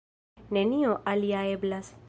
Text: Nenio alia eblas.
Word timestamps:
Nenio 0.57 0.95
alia 1.13 1.45
eblas. 1.53 1.95